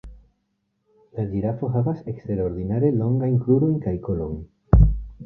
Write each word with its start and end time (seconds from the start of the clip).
La 1.19 1.25
ĝirafo 1.33 1.69
havas 1.75 1.99
eksterordinare 2.13 2.89
longajn 3.03 3.37
krurojn 3.45 3.77
kaj 3.85 3.95
kolon. 4.09 4.41